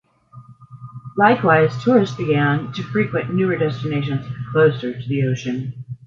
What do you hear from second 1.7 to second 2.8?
tourists began